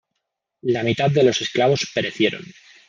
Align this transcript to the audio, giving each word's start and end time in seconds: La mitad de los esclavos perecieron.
La 0.63 0.81
mitad 0.81 1.11
de 1.11 1.21
los 1.21 1.41
esclavos 1.41 1.87
perecieron. 1.93 2.43